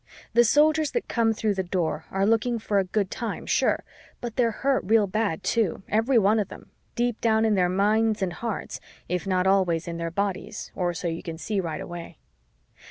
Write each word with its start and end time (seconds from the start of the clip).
The 0.33 0.43
Soldiers 0.43 0.89
that 0.93 1.07
come 1.07 1.31
through 1.31 1.53
the 1.53 1.61
Door 1.61 2.05
are 2.09 2.25
looking 2.25 2.57
for 2.57 2.79
a 2.79 2.83
good 2.83 3.11
time, 3.11 3.45
sure, 3.45 3.83
but 4.19 4.35
they're 4.35 4.49
hurt 4.49 4.83
real 4.83 5.05
bad 5.05 5.43
too, 5.43 5.83
every 5.87 6.17
one 6.17 6.39
of 6.39 6.47
them, 6.47 6.71
deep 6.95 7.21
down 7.21 7.45
in 7.45 7.53
their 7.53 7.69
minds 7.69 8.23
and 8.23 8.33
hearts, 8.33 8.79
if 9.07 9.27
not 9.27 9.45
always 9.45 9.87
in 9.87 9.97
their 9.97 10.09
bodies 10.09 10.71
or 10.73 10.95
so 10.95 11.07
you 11.07 11.21
can 11.21 11.37
see 11.37 11.57
it 11.57 11.63
right 11.63 11.79
away. 11.81 12.17